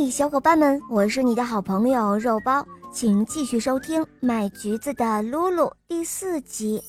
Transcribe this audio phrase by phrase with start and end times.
[0.00, 6.82] 嘿，小伙伴们，我是你的好朋友肉包，请继续收听《卖橘子的露露》第四集。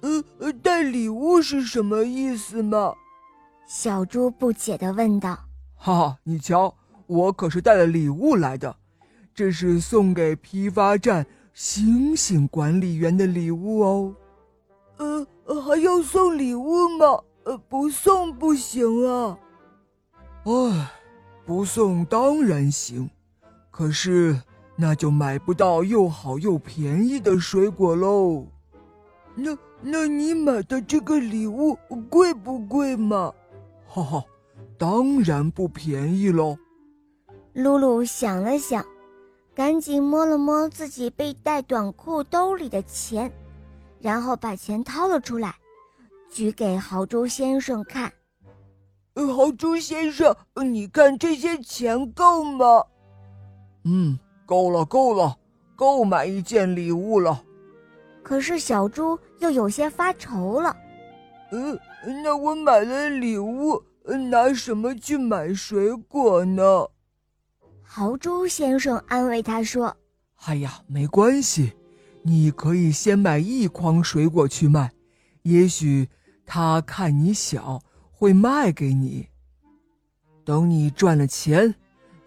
[0.00, 2.94] 呃呃，带礼物是什么意思吗？
[3.68, 5.38] 小猪不解的问道。
[5.76, 6.74] 哈哈，你瞧，
[7.06, 8.74] 我可是带了礼物来的，
[9.34, 14.14] 这是送给批发站星星管理员的礼物哦。
[14.96, 15.26] 呃，
[15.60, 17.20] 还要送礼物吗？
[17.44, 19.38] 呃，不送不行啊。
[20.44, 20.90] 唉，
[21.44, 23.10] 不送当然行，
[23.70, 24.40] 可是
[24.74, 28.46] 那就买不到又好又便宜的水果喽。
[29.34, 31.76] 那那你买的这个礼物
[32.08, 33.32] 贵不贵嘛？
[33.86, 34.24] 哈哈，
[34.78, 36.56] 当然不便宜喽。
[37.52, 38.84] 露露想了想，
[39.54, 43.30] 赶紧摸了摸自己背带短裤兜里的钱，
[44.00, 45.54] 然后把钱掏了出来，
[46.30, 48.10] 举给豪猪先生看。
[49.14, 52.84] 豪猪先生，你看这些钱够吗？
[53.84, 55.36] 嗯，够了，够了，
[55.76, 57.42] 够买一件礼物了。
[58.22, 60.74] 可是小猪又有些发愁了。
[61.52, 61.78] 嗯，
[62.22, 63.82] 那我买了礼物，
[64.30, 66.86] 拿什么去买水果呢？
[67.82, 69.96] 豪猪先生安慰他说
[70.46, 71.72] ：“哎呀，没关系，
[72.22, 74.92] 你可以先买一筐水果去卖，
[75.42, 76.08] 也许
[76.46, 77.80] 他看你小。”
[78.20, 79.26] 会卖给你。
[80.44, 81.74] 等你赚了钱，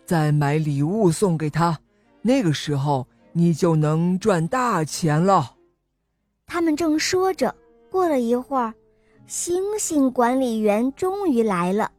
[0.07, 1.79] 再买礼物送给他，
[2.23, 5.55] 那个时候你就能赚大钱了。
[6.47, 7.53] 他们正说着，
[7.91, 8.73] 过了一会儿，
[9.27, 11.91] 星星管理员终于来了。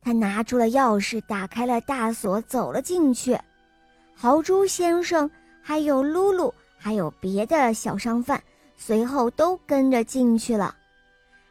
[0.00, 3.38] 他拿出了钥匙，打开了大锁，走了进去。
[4.14, 8.42] 豪猪先生、还有露露，还有别的小商贩，
[8.74, 10.74] 随后都跟着进去了。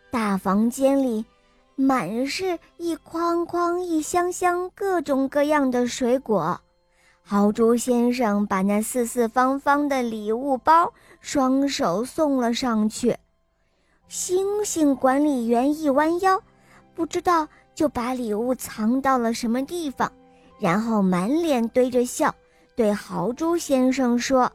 [0.10, 1.24] 大房间里。
[1.80, 6.60] 满是一筐筐、一箱箱各种各样的水果，
[7.22, 13.16] 豪猪先生把那四四方方的礼物包双手送了上去。
[14.08, 16.42] 星星管理员一弯腰，
[16.96, 20.12] 不知道就把礼物藏到了什么地方，
[20.60, 22.34] 然后满脸堆着笑，
[22.76, 24.52] 对豪猪先生说：“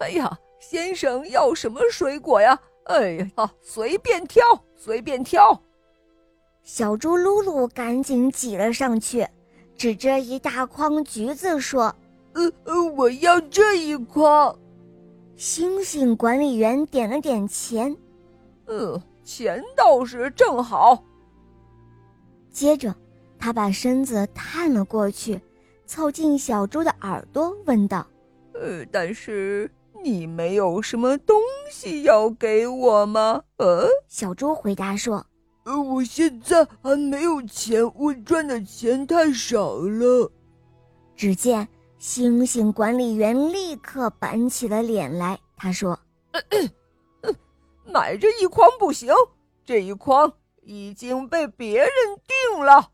[0.00, 2.58] 哎呀，先生要什么水果呀？
[2.86, 4.42] 哎呀，随便挑，
[4.74, 5.56] 随便挑。”
[6.66, 9.24] 小猪噜噜赶紧挤了上去，
[9.76, 11.94] 指着一大筐橘子说
[12.34, 14.58] ：“呃呃，我要这一筐。”
[15.36, 17.96] 星星管理员点了点钱
[18.66, 21.00] ，“呃，钱倒是正好。”
[22.50, 22.92] 接着，
[23.38, 25.40] 他把身子探了过去，
[25.86, 28.04] 凑近小猪的耳朵问道
[28.54, 29.70] ：“呃，但是
[30.02, 31.40] 你没有什么东
[31.70, 35.24] 西要给我吗？”呃，小猪回答说。
[35.66, 40.30] 呃，我现在还没有钱，我赚的钱太少了。
[41.16, 41.66] 只见
[41.98, 45.98] 星星管理员立刻板起了脸来，他说
[47.84, 49.12] ：“买这一筐不行，
[49.64, 50.32] 这一筐
[50.62, 51.90] 已经被别人
[52.52, 52.92] 定了。”